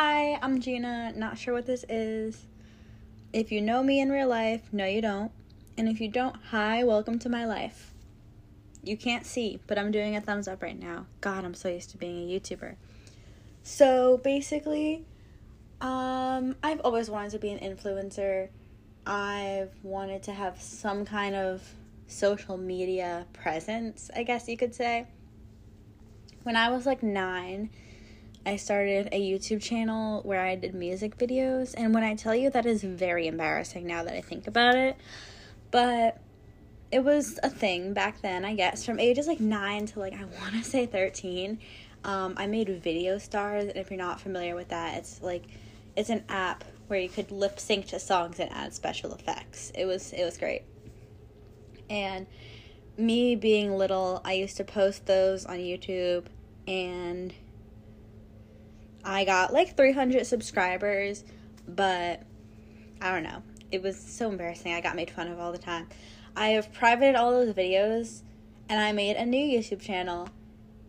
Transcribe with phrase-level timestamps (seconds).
[0.00, 1.12] Hi, I'm Gina.
[1.16, 2.46] Not sure what this is.
[3.32, 5.32] If you know me in real life, no, you don't.
[5.76, 7.92] And if you don't, hi, welcome to my life.
[8.84, 11.06] You can't see, but I'm doing a thumbs up right now.
[11.20, 12.76] God, I'm so used to being a YouTuber.
[13.64, 15.04] So basically,
[15.80, 18.50] um, I've always wanted to be an influencer.
[19.04, 21.68] I've wanted to have some kind of
[22.06, 25.08] social media presence, I guess you could say.
[26.44, 27.70] When I was like nine,
[28.48, 31.74] I started a YouTube channel where I did music videos.
[31.76, 34.96] And when I tell you that is very embarrassing now that I think about it,
[35.70, 36.18] but
[36.90, 40.24] it was a thing back then, I guess, from ages like nine to like I
[40.40, 41.58] want to say 13.
[42.04, 45.44] Um, I made Video Stars, and if you're not familiar with that, it's like
[45.94, 49.72] it's an app where you could lip sync to songs and add special effects.
[49.74, 50.62] It was it was great.
[51.90, 52.26] And
[52.96, 56.24] me being little, I used to post those on YouTube
[56.66, 57.34] and
[59.04, 61.24] I got like 300 subscribers,
[61.66, 62.22] but
[63.00, 63.42] I don't know.
[63.70, 64.72] It was so embarrassing.
[64.72, 65.88] I got made fun of all the time.
[66.36, 68.22] I have privated all those videos
[68.68, 70.28] and I made a new YouTube channel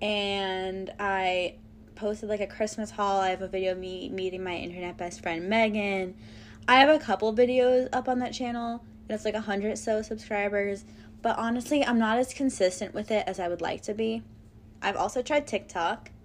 [0.01, 1.55] and I
[1.95, 3.19] posted like a Christmas haul.
[3.19, 6.15] I have a video of me meeting my internet best friend Megan.
[6.67, 10.01] I have a couple videos up on that channel and it's like a hundred so
[10.01, 10.85] subscribers.
[11.21, 14.23] But honestly, I'm not as consistent with it as I would like to be.
[14.81, 16.11] I've also tried TikTok.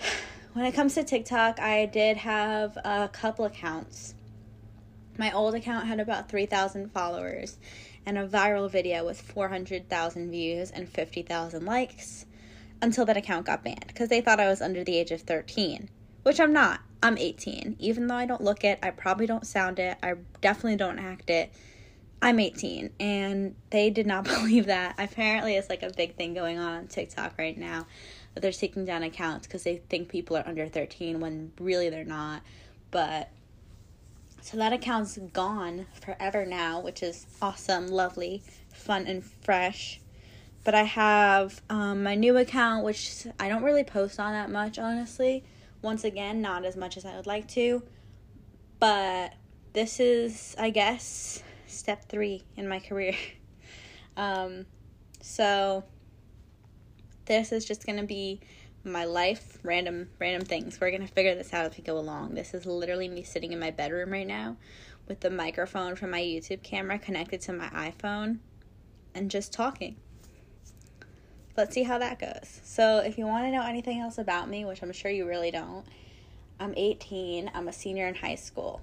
[0.54, 4.14] When it comes to TikTok, I did have a couple accounts.
[5.18, 7.58] My old account had about 3,000 followers
[8.06, 12.26] and a viral video with 400,000 views and 50,000 likes
[12.80, 15.88] until that account got banned because they thought I was under the age of 13,
[16.22, 16.82] which I'm not.
[17.02, 17.74] I'm 18.
[17.80, 21.30] Even though I don't look it, I probably don't sound it, I definitely don't act
[21.30, 21.52] it.
[22.22, 24.94] I'm 18 and they did not believe that.
[24.98, 27.86] Apparently, it's like a big thing going on on TikTok right now
[28.34, 32.42] they're taking down accounts because they think people are under 13 when really they're not.
[32.90, 33.30] But
[34.40, 38.42] so that account's gone forever now, which is awesome, lovely,
[38.72, 40.00] fun, and fresh.
[40.64, 44.78] But I have um, my new account, which I don't really post on that much,
[44.78, 45.44] honestly.
[45.82, 47.82] Once again, not as much as I would like to.
[48.78, 49.34] But
[49.72, 53.14] this is, I guess, step three in my career.
[54.16, 54.66] um,
[55.20, 55.84] so
[57.26, 58.40] this is just going to be
[58.84, 60.80] my life, random random things.
[60.80, 62.34] We're going to figure this out as we go along.
[62.34, 64.56] This is literally me sitting in my bedroom right now
[65.08, 68.38] with the microphone from my YouTube camera connected to my iPhone
[69.14, 69.96] and just talking.
[71.56, 72.60] Let's see how that goes.
[72.64, 75.52] So, if you want to know anything else about me, which I'm sure you really
[75.52, 75.84] don't,
[76.58, 77.50] I'm 18.
[77.54, 78.80] I'm a senior in high school.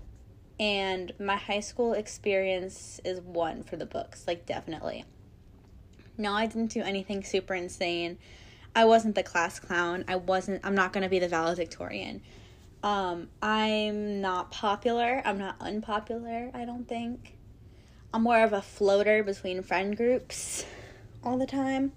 [0.58, 5.06] And my high school experience is one for the books, like, definitely.
[6.22, 8.20] No, I didn't do anything super insane.
[8.76, 10.06] I wasn't the class clown.
[10.08, 12.22] I wasn't, I'm not going to be the valedictorian.
[12.84, 15.24] Um, I'm not popular.
[15.26, 17.38] I'm not unpopular, I don't think.
[18.14, 20.64] I'm more of a floater between friend groups
[21.24, 21.92] all the time.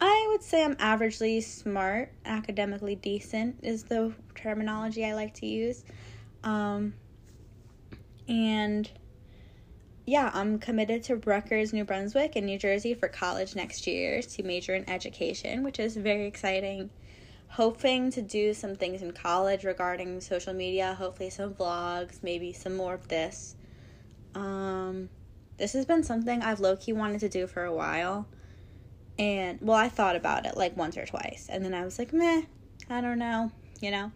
[0.00, 5.84] I would say I'm averagely smart, academically decent is the terminology I like to use.
[6.44, 6.94] Um,
[8.26, 8.90] and
[10.06, 14.42] yeah, I'm committed to Rutgers, New Brunswick, and New Jersey for college next year to
[14.44, 16.90] major in education, which is very exciting.
[17.48, 22.76] Hoping to do some things in college regarding social media, hopefully some vlogs, maybe some
[22.76, 23.56] more of this.
[24.36, 25.08] Um,
[25.56, 28.28] this has been something I've low key wanted to do for a while.
[29.18, 31.48] And, well, I thought about it like once or twice.
[31.50, 32.42] And then I was like, meh,
[32.88, 33.50] I don't know,
[33.80, 34.12] you know?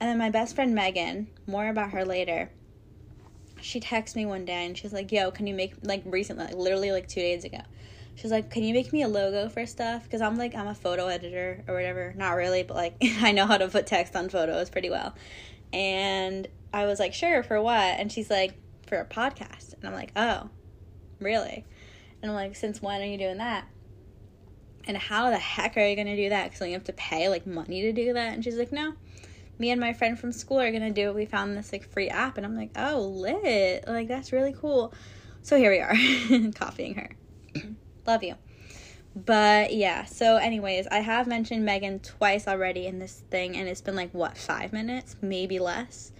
[0.00, 2.50] And then my best friend Megan, more about her later,
[3.60, 6.54] she texted me one day and she's like, "Yo, can you make like recently, like
[6.54, 7.60] literally like two days ago?"
[8.14, 10.74] She's like, "Can you make me a logo for stuff?" Because I'm like, I'm a
[10.74, 12.12] photo editor or whatever.
[12.16, 15.14] Not really, but like I know how to put text on photos pretty well.
[15.72, 18.54] And I was like, "Sure, for what?" And she's like,
[18.86, 20.50] "For a podcast." And I'm like, "Oh,
[21.20, 21.64] really?"
[22.22, 23.66] And I'm like, "Since when are you doing that?"
[24.86, 26.50] And how the heck are you gonna do that?
[26.50, 28.34] Because you have to pay like money to do that.
[28.34, 28.94] And she's like, "No."
[29.58, 31.14] Me and my friend from school are gonna do it.
[31.14, 33.84] We found this like free app, and I'm like, oh, lit!
[33.86, 34.92] Like that's really cool.
[35.42, 37.10] So here we are, copying her.
[38.06, 38.34] Love you.
[39.14, 43.80] But yeah, so anyways, I have mentioned Megan twice already in this thing, and it's
[43.80, 46.12] been like what five minutes, maybe less.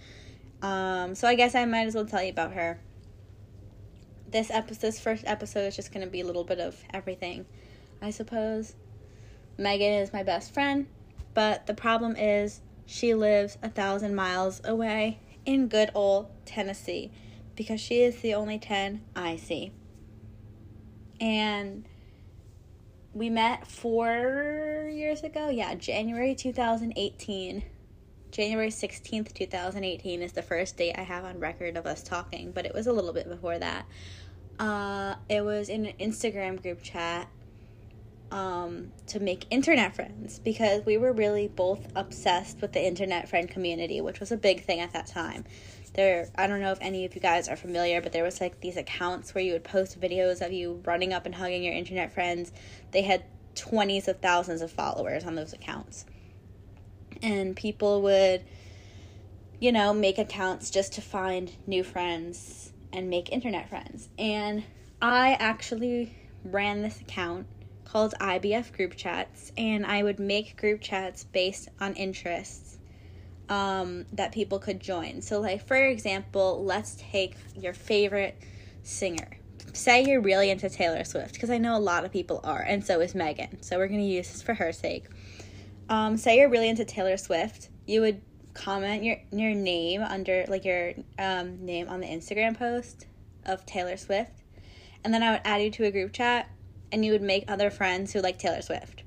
[0.61, 2.79] Um, so I guess I might as well tell you about her.
[4.29, 7.45] This episode, this first episode, is just gonna be a little bit of everything,
[8.01, 8.75] I suppose.
[9.57, 10.87] Megan is my best friend,
[11.33, 17.11] but the problem is she lives a thousand miles away in good old Tennessee
[17.55, 19.71] because she is the only 10 I see.
[21.21, 21.85] And
[23.13, 25.49] we met four years ago.
[25.49, 27.63] Yeah, January 2018.
[28.31, 32.65] January 16th, 2018 is the first date I have on record of us talking, but
[32.65, 33.85] it was a little bit before that.
[34.57, 37.27] Uh, it was in an Instagram group chat
[38.31, 43.49] um, to make internet friends because we were really both obsessed with the internet friend
[43.49, 45.45] community, which was a big thing at that time.
[45.93, 48.61] There, I don't know if any of you guys are familiar, but there was like
[48.61, 52.13] these accounts where you would post videos of you running up and hugging your internet
[52.13, 52.51] friends.
[52.91, 53.23] They had
[53.55, 56.05] 20s of thousands of followers on those accounts.
[57.23, 58.43] And people would,
[59.59, 64.09] you know, make accounts just to find new friends and make internet friends.
[64.17, 64.63] And
[65.01, 67.47] I actually ran this account
[67.91, 72.77] called IBF Group Chats, and I would make group chats based on interests
[73.49, 75.21] um, that people could join.
[75.21, 78.37] So, like, for example, let's take your favorite
[78.83, 79.37] singer.
[79.73, 82.85] Say you're really into Taylor Swift, because I know a lot of people are, and
[82.85, 83.61] so is Megan.
[83.63, 85.05] So, we're going to use this for her sake.
[85.89, 88.21] Um, say you're really into Taylor Swift, you would
[88.53, 93.07] comment your your name under like your um, name on the Instagram post
[93.45, 94.43] of Taylor Swift,
[95.03, 96.49] and then I would add you to a group chat,
[96.91, 99.03] and you would make other friends who like Taylor Swift.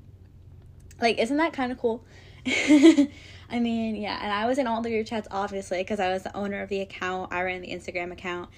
[1.01, 2.03] Like, isn't that kind of cool?
[2.45, 6.23] I mean, yeah, and I was in all the group chats obviously because I was
[6.23, 7.31] the owner of the account.
[7.31, 8.49] I ran the Instagram account.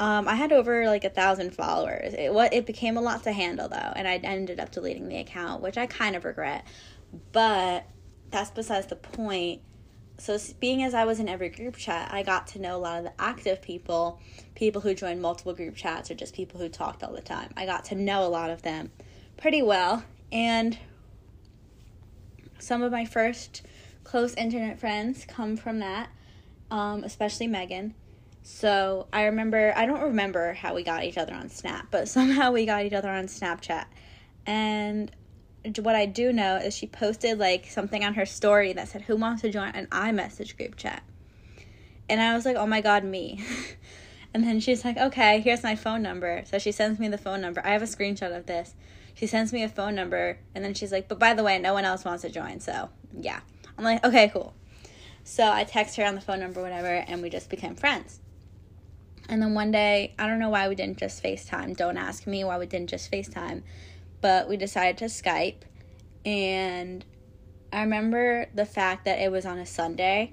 [0.00, 2.14] Um, I had over like a thousand followers.
[2.14, 5.18] It what it became a lot to handle though, and I ended up deleting the
[5.18, 6.66] account, which I kind of regret.
[7.32, 7.86] But
[8.30, 9.62] that's besides the point.
[10.16, 12.98] So, being as I was in every group chat, I got to know a lot
[12.98, 14.20] of the active people,
[14.54, 17.52] people who joined multiple group chats, or just people who talked all the time.
[17.56, 18.92] I got to know a lot of them
[19.36, 20.78] pretty well, and
[22.58, 23.62] some of my first
[24.04, 26.10] close internet friends come from that,
[26.70, 27.94] um, especially Megan.
[28.42, 32.52] So I remember, I don't remember how we got each other on Snap, but somehow
[32.52, 33.86] we got each other on Snapchat.
[34.46, 35.10] And
[35.78, 39.16] what I do know is she posted like something on her story that said, Who
[39.16, 41.02] wants to join an iMessage group chat?
[42.08, 43.42] And I was like, Oh my god, me.
[44.34, 46.44] and then she's like, Okay, here's my phone number.
[46.46, 47.62] So she sends me the phone number.
[47.64, 48.74] I have a screenshot of this.
[49.14, 51.72] She sends me a phone number, and then she's like, But by the way, no
[51.72, 52.60] one else wants to join.
[52.60, 53.40] So yeah.
[53.78, 54.54] I'm like, Okay, cool.
[55.24, 58.20] So I text her on the phone number, whatever, and we just became friends.
[59.26, 61.74] And then one day, I don't know why we didn't just FaceTime.
[61.74, 63.62] Don't ask me why we didn't just FaceTime
[64.24, 65.64] but we decided to Skype.
[66.24, 67.04] And
[67.70, 70.32] I remember the fact that it was on a Sunday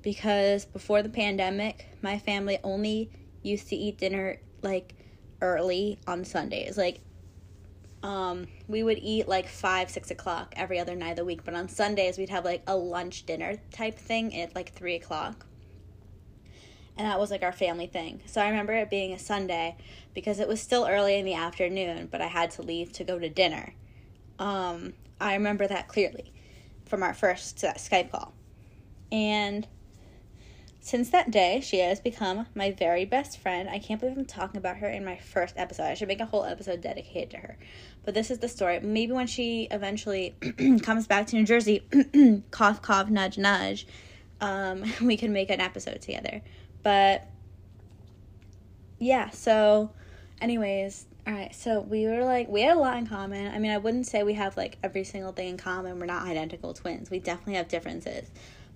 [0.00, 3.10] because before the pandemic, my family only
[3.42, 4.94] used to eat dinner like
[5.40, 6.78] early on Sundays.
[6.78, 7.00] Like,
[8.04, 11.54] um, we would eat like five, six o'clock every other night of the week, but
[11.54, 15.46] on Sundays we'd have like a lunch dinner type thing at like three o'clock.
[16.96, 18.20] And that was like our family thing.
[18.26, 19.76] So I remember it being a Sunday
[20.14, 23.18] because it was still early in the afternoon, but I had to leave to go
[23.18, 23.74] to dinner.
[24.38, 26.32] Um, I remember that clearly
[26.84, 28.34] from our first Skype call.
[29.10, 29.66] And
[30.80, 33.68] since that day, she has become my very best friend.
[33.70, 35.84] I can't believe I'm talking about her in my first episode.
[35.84, 37.56] I should make a whole episode dedicated to her.
[38.04, 38.80] But this is the story.
[38.80, 40.34] Maybe when she eventually
[40.82, 41.86] comes back to New Jersey,
[42.50, 43.86] cough, cough, nudge, nudge,
[44.40, 46.42] um, we can make an episode together.
[46.82, 47.28] But
[48.98, 49.90] yeah, so
[50.40, 53.52] anyways, all right, so we were like, we had a lot in common.
[53.52, 55.98] I mean, I wouldn't say we have like every single thing in common.
[55.98, 57.10] We're not identical twins.
[57.10, 58.30] We definitely have differences.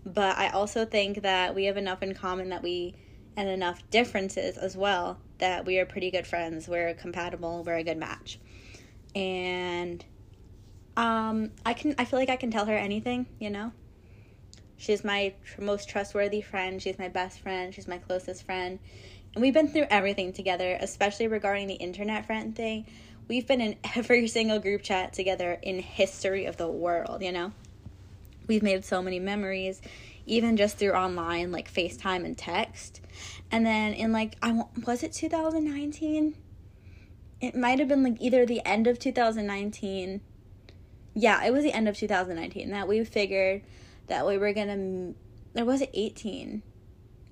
[0.05, 2.95] But I also think that we have enough in common that we,
[3.37, 6.69] and enough differences as well, that we are pretty good friends.
[6.69, 7.65] We're compatible.
[7.65, 8.39] We're a good match.
[9.17, 10.05] And
[10.97, 13.73] um, I can, I feel like I can tell her anything, you know?
[14.77, 16.81] She's my tr- most trustworthy friend.
[16.81, 17.75] She's my best friend.
[17.75, 18.79] She's my closest friend
[19.37, 22.87] and we've been through everything together, especially regarding the internet friend thing.
[23.29, 27.53] We've been in every single group chat together in history of the world, you know?
[28.47, 29.83] We've made so many memories,
[30.25, 33.03] even just through online, like FaceTime and text.
[33.51, 36.35] And then in like, I was it 2019?
[37.43, 40.23] It might have been like either the end of 2019.
[41.13, 43.61] Yeah, it was the end of 2019 that we figured
[44.07, 45.13] that we were gonna.
[45.55, 46.63] There was it 18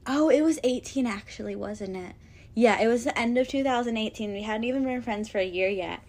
[0.06, 2.14] Oh, it was 18 actually, wasn't it?
[2.54, 4.32] Yeah, it was the end of 2018.
[4.32, 6.00] We hadn't even been friends for a year yet.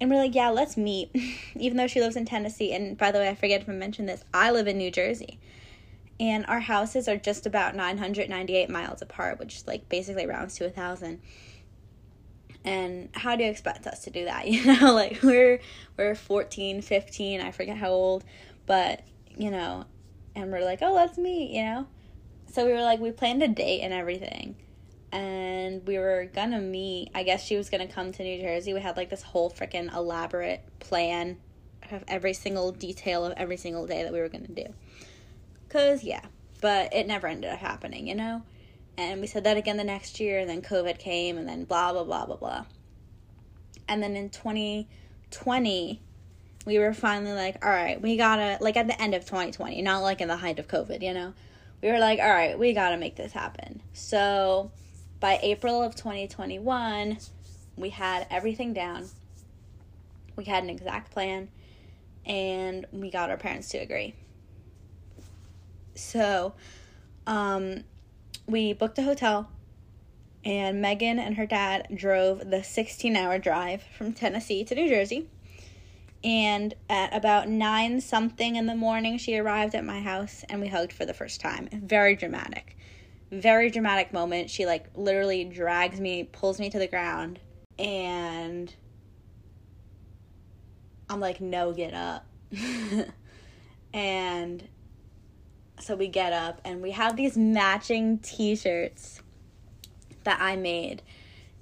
[0.00, 1.10] And we're like, yeah, let's meet.
[1.56, 2.72] even though she lives in Tennessee.
[2.72, 4.22] And by the way, I forget if I mentioned this.
[4.32, 5.40] I live in New Jersey.
[6.20, 10.70] And our houses are just about 998 miles apart, which like basically rounds to a
[10.70, 11.20] thousand.
[12.64, 14.46] And how do you expect us to do that?
[14.48, 15.60] You know, like we're
[15.96, 18.24] we're 14, 15, I forget how old,
[18.66, 19.02] but
[19.36, 19.86] you know,
[20.34, 21.86] and we're like, "Oh, let's meet," you know?
[22.50, 24.56] so we were like we planned a date and everything
[25.12, 28.80] and we were gonna meet i guess she was gonna come to new jersey we
[28.80, 31.36] had like this whole freaking elaborate plan
[31.90, 34.64] of every single detail of every single day that we were gonna do
[35.68, 36.24] because yeah
[36.60, 38.42] but it never ended up happening, you know?
[38.96, 41.92] And we said that again the next year, and then COVID came, and then blah,
[41.92, 42.64] blah, blah, blah, blah.
[43.86, 46.00] And then in 2020,
[46.68, 50.00] we were finally like, all right, we gotta, like at the end of 2020, not
[50.00, 51.32] like in the height of COVID, you know?
[51.82, 53.80] We were like, all right, we gotta make this happen.
[53.94, 54.70] So
[55.18, 57.16] by April of 2021,
[57.76, 59.08] we had everything down.
[60.36, 61.48] We had an exact plan,
[62.26, 64.14] and we got our parents to agree.
[65.94, 66.52] So,
[67.26, 67.84] um,
[68.46, 69.48] we booked a hotel,
[70.44, 75.28] and Megan and her dad drove the 16 hour drive from Tennessee to New Jersey.
[76.24, 80.68] And at about nine something in the morning, she arrived at my house and we
[80.68, 81.68] hugged for the first time.
[81.72, 82.76] Very dramatic.
[83.30, 84.50] Very dramatic moment.
[84.50, 87.38] She, like, literally drags me, pulls me to the ground,
[87.78, 88.74] and
[91.08, 92.26] I'm like, no, get up.
[93.92, 94.68] and
[95.80, 99.22] so we get up and we have these matching t shirts
[100.24, 101.02] that I made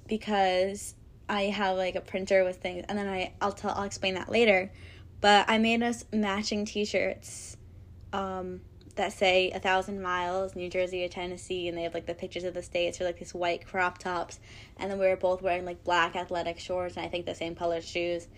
[0.08, 0.95] because
[1.28, 4.30] I have like a printer with things and then I I'll tell I'll explain that
[4.30, 4.70] later.
[5.20, 7.56] But I made us matching t-shirts
[8.12, 8.60] um,
[8.96, 12.44] that say a thousand miles, New Jersey or Tennessee, and they have like the pictures
[12.44, 14.40] of the states or like these white crop tops,
[14.76, 17.54] and then we were both wearing like black athletic shorts and I think the same
[17.54, 18.28] color shoes,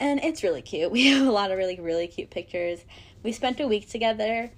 [0.00, 0.90] and it's really cute.
[0.92, 2.84] We have a lot of really really cute pictures.
[3.22, 4.50] We spent a week together,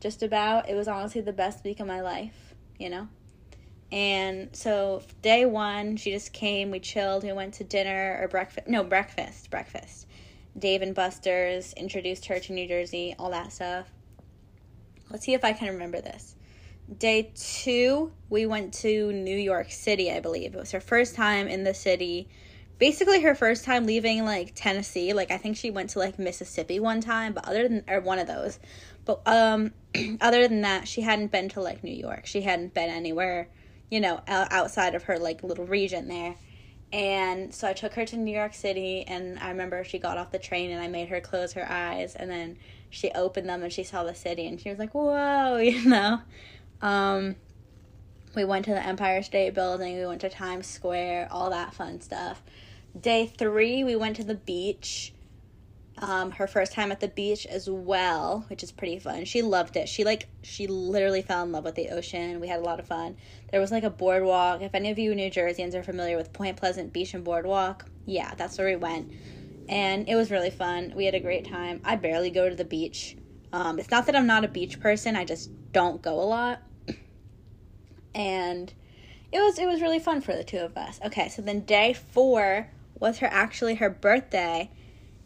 [0.00, 0.68] just about.
[0.68, 3.08] It was honestly the best week of my life, you know.
[3.92, 6.70] And so day one, she just came.
[6.70, 7.24] We chilled.
[7.24, 8.68] We went to dinner or breakfast.
[8.68, 9.50] No, breakfast.
[9.50, 10.06] Breakfast.
[10.58, 13.86] Dave and Buster's introduced her to New Jersey, all that stuff.
[15.08, 16.36] Let's see if I can remember this.
[16.98, 20.54] Day two, we went to New York City, I believe.
[20.54, 22.28] It was her first time in the city.
[22.78, 25.12] Basically, her first time leaving like Tennessee.
[25.12, 28.18] Like, I think she went to like Mississippi one time, but other than, or one
[28.18, 28.58] of those.
[29.04, 29.72] But um,
[30.20, 32.26] other than that, she hadn't been to like New York.
[32.26, 33.48] She hadn't been anywhere
[33.90, 36.36] you know, outside of her like little region there.
[36.92, 40.32] And so I took her to New York City, and I remember she got off
[40.32, 43.72] the train, and I made her close her eyes, and then she opened them and
[43.72, 46.20] she saw the city, and she was like, "Whoa," you know.
[46.82, 47.36] Um,
[48.34, 52.00] we went to the Empire State Building, we went to Times Square, all that fun
[52.00, 52.42] stuff.
[52.98, 55.12] Day three, we went to the beach
[56.00, 59.24] um, her first time at the beach as well, which is pretty fun.
[59.26, 59.88] She loved it.
[59.88, 62.40] She like she literally fell in love with the ocean.
[62.40, 63.16] We had a lot of fun.
[63.50, 64.62] There was like a boardwalk.
[64.62, 68.34] If any of you New Jerseyans are familiar with Point Pleasant Beach and Boardwalk, yeah,
[68.34, 69.08] that's where we went,
[69.68, 70.92] and it was really fun.
[70.96, 71.80] We had a great time.
[71.84, 73.16] I barely go to the beach.
[73.52, 75.16] Um, it's not that I'm not a beach person.
[75.16, 76.62] I just don't go a lot,
[78.14, 78.72] and
[79.32, 80.98] it was it was really fun for the two of us.
[81.04, 84.70] Okay, so then day four was her actually her birthday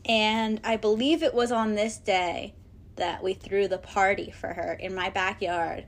[0.06, 2.54] and I believe it was on this day
[2.96, 5.86] that we threw the party for her in my backyard.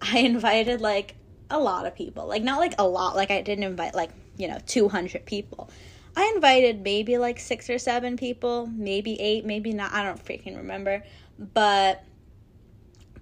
[0.00, 1.16] I invited like
[1.50, 2.26] a lot of people.
[2.26, 5.70] Like not like a lot, like I didn't invite like, you know, 200 people.
[6.16, 9.92] I invited maybe like 6 or 7 people, maybe 8, maybe not.
[9.92, 11.04] I don't freaking remember.
[11.38, 12.04] But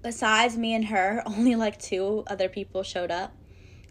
[0.02, 3.35] besides me and her, only like two other people showed up.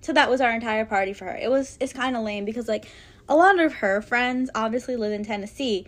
[0.01, 1.35] So that was our entire party for her.
[1.35, 2.85] It was it's kind of lame because like
[3.27, 5.87] a lot of her friends obviously live in Tennessee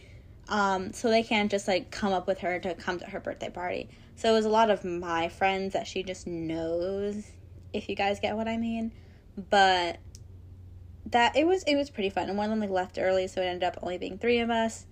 [0.50, 3.50] um, so they can't just like come up with her to come to her birthday
[3.50, 3.90] party.
[4.16, 7.24] So it was a lot of my friends that she just knows,
[7.74, 8.92] if you guys get what I mean.
[9.50, 10.00] But
[11.12, 12.30] that it was it was pretty fun.
[12.30, 14.50] And one of them like left early, so it ended up only being three of
[14.50, 14.86] us.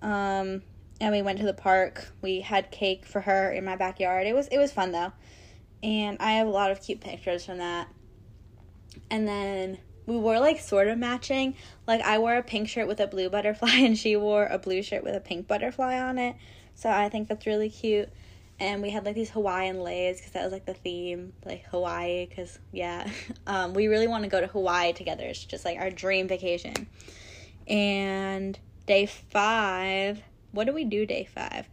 [0.00, 0.62] Um,
[1.00, 2.12] and we went to the park.
[2.22, 4.26] We had cake for her in my backyard.
[4.26, 5.12] It was it was fun though,
[5.82, 7.88] and I have a lot of cute pictures from that.
[9.10, 11.54] And then we wore like sort of matching.
[11.86, 14.82] Like I wore a pink shirt with a blue butterfly and she wore a blue
[14.82, 16.36] shirt with a pink butterfly on it.
[16.74, 18.08] So I think that's really cute.
[18.58, 22.26] And we had like these Hawaiian leis because that was like the theme, like Hawaii.
[22.26, 23.10] Because yeah,
[23.46, 25.24] um, we really want to go to Hawaii together.
[25.24, 26.88] It's just like our dream vacation.
[27.66, 31.68] And day five, what do we do day five?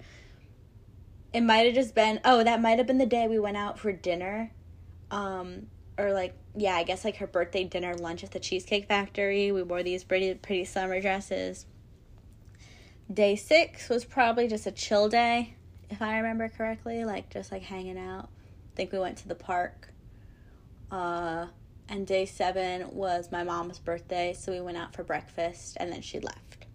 [1.31, 3.77] It might have just been oh that might have been the day we went out
[3.77, 4.51] for dinner.
[5.11, 5.67] Um,
[5.99, 9.51] or like yeah, I guess like her birthday dinner lunch at the Cheesecake Factory.
[9.51, 11.65] We wore these pretty pretty summer dresses.
[13.11, 15.55] Day 6 was probably just a chill day,
[15.89, 18.29] if I remember correctly, like just like hanging out.
[18.73, 19.91] I think we went to the park.
[20.91, 21.47] Uh
[21.87, 26.01] and day 7 was my mom's birthday, so we went out for breakfast and then
[26.01, 26.65] she left.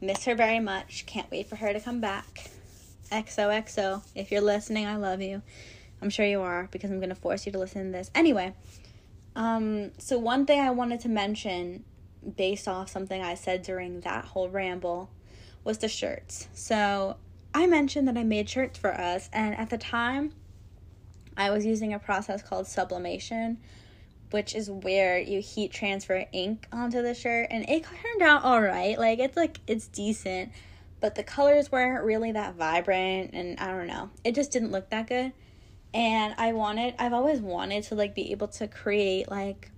[0.00, 1.06] Miss her very much.
[1.06, 2.50] Can't wait for her to come back.
[3.10, 4.02] XOXO.
[4.14, 5.42] If you're listening, I love you.
[6.00, 8.10] I'm sure you are because I'm going to force you to listen to this.
[8.14, 8.54] Anyway,
[9.34, 11.84] um, so one thing I wanted to mention
[12.36, 15.10] based off something I said during that whole ramble
[15.64, 16.48] was the shirts.
[16.52, 17.16] So
[17.54, 20.32] I mentioned that I made shirts for us, and at the time,
[21.36, 23.58] I was using a process called sublimation,
[24.30, 28.60] which is where you heat transfer ink onto the shirt and it turned out all
[28.60, 28.98] right.
[28.98, 30.50] Like it's like it's decent,
[31.00, 34.10] but the colors weren't really that vibrant and I don't know.
[34.24, 35.32] It just didn't look that good.
[35.94, 39.70] And I wanted I've always wanted to like be able to create like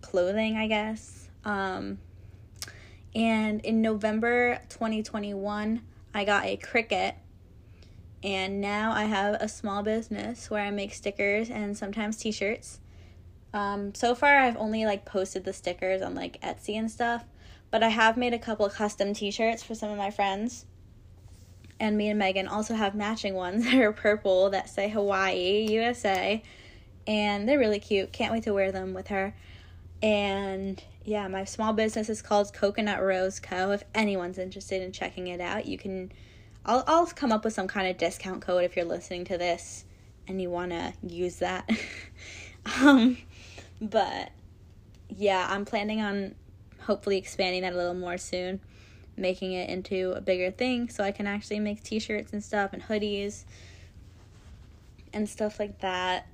[0.00, 1.28] clothing, I guess.
[1.44, 1.98] Um
[3.14, 5.82] and in November 2021,
[6.14, 7.14] I got a Cricut
[8.22, 12.80] and now I have a small business where I make stickers and sometimes t-shirts.
[13.54, 17.24] Um, so far I've only like posted the stickers on like Etsy and stuff,
[17.70, 20.66] but I have made a couple custom t-shirts for some of my friends.
[21.80, 26.42] And me and Megan also have matching ones that are purple that say Hawaii, USA.
[27.06, 28.12] And they're really cute.
[28.12, 29.34] Can't wait to wear them with her.
[30.02, 33.70] And yeah, my small business is called Coconut Rose Co.
[33.70, 36.12] If anyone's interested in checking it out, you can
[36.64, 39.84] I'll I'll come up with some kind of discount code if you're listening to this
[40.28, 41.68] and you want to use that.
[42.80, 43.16] um
[43.80, 44.30] but
[45.08, 46.34] yeah, I'm planning on
[46.80, 48.60] hopefully expanding that a little more soon,
[49.18, 52.82] making it into a bigger thing so I can actually make t-shirts and stuff and
[52.82, 53.44] hoodies
[55.12, 56.26] and stuff like that.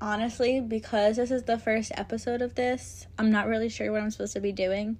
[0.00, 4.10] Honestly, because this is the first episode of this, I'm not really sure what I'm
[4.10, 4.98] supposed to be doing.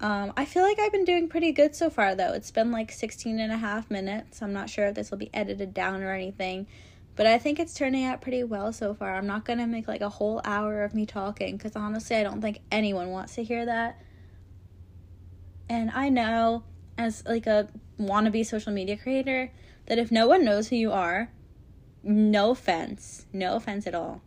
[0.00, 2.32] Um, I feel like I've been doing pretty good so far, though.
[2.32, 4.42] It's been like 16 and a half minutes.
[4.42, 6.66] I'm not sure if this will be edited down or anything,
[7.14, 9.14] but I think it's turning out pretty well so far.
[9.14, 12.24] I'm not going to make like a whole hour of me talking because honestly, I
[12.24, 14.00] don't think anyone wants to hear that.
[15.68, 16.64] And I know,
[16.98, 19.50] as like a wannabe social media creator,
[19.86, 21.30] that if no one knows who you are,
[22.02, 24.20] no offense, no offense at all.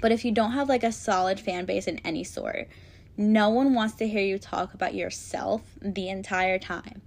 [0.00, 2.68] But if you don't have like a solid fan base in any sort,
[3.16, 7.02] no one wants to hear you talk about yourself the entire time.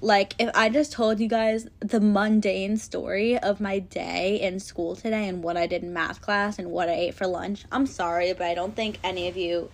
[0.00, 4.94] Like, if I just told you guys the mundane story of my day in school
[4.94, 7.86] today and what I did in math class and what I ate for lunch, I'm
[7.86, 9.70] sorry, but I don't think any of you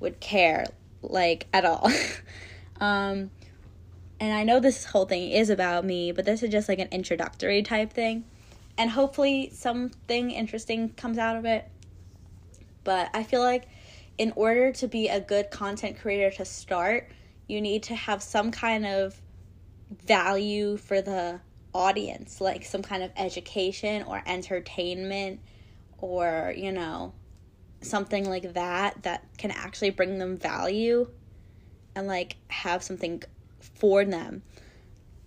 [0.00, 0.66] would care,
[1.10, 1.90] like, at all.
[2.80, 3.30] um,
[4.20, 6.88] and I know this whole thing is about me, but this is just like an
[6.90, 8.24] introductory type thing.
[8.76, 11.68] And hopefully, something interesting comes out of it.
[12.82, 13.68] But I feel like
[14.18, 17.10] in order to be a good content creator to start,
[17.46, 19.20] you need to have some kind of
[20.06, 21.40] value for the
[21.72, 25.40] audience, like some kind of education or entertainment
[25.98, 27.12] or, you know,
[27.84, 31.08] something like that that can actually bring them value
[31.94, 33.22] and like have something
[33.60, 34.42] for them.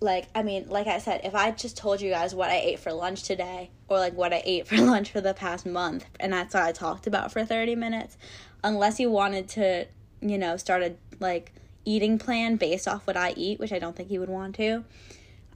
[0.00, 2.78] Like, I mean, like I said, if I just told you guys what I ate
[2.78, 6.32] for lunch today or like what I ate for lunch for the past month and
[6.32, 8.16] that's what I talked about for 30 minutes,
[8.62, 9.86] unless you wanted to,
[10.20, 11.52] you know, start a like
[11.84, 14.84] eating plan based off what I eat, which I don't think you would want to.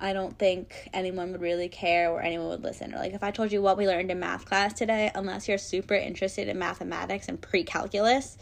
[0.03, 2.93] I don't think anyone would really care or anyone would listen.
[2.93, 5.59] Or like if I told you what we learned in math class today, unless you're
[5.59, 8.37] super interested in mathematics and pre-calculus,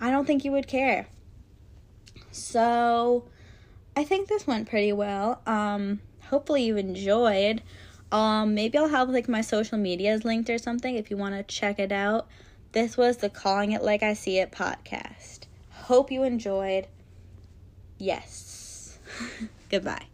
[0.00, 1.06] I don't think you would care.
[2.32, 3.28] So,
[3.94, 5.42] I think this went pretty well.
[5.46, 7.62] Um hopefully you enjoyed.
[8.10, 11.42] Um maybe I'll have like my social medias linked or something if you want to
[11.42, 12.28] check it out.
[12.72, 15.40] This was the Calling It Like I See It podcast.
[15.70, 16.86] Hope you enjoyed.
[17.98, 18.98] Yes.
[19.70, 20.06] Goodbye.